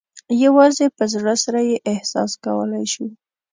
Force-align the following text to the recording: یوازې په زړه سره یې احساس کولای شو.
یوازې 0.43 0.85
په 0.97 1.03
زړه 1.13 1.33
سره 1.43 1.59
یې 1.69 1.77
احساس 1.91 2.31
کولای 2.43 2.85
شو. 2.93 3.05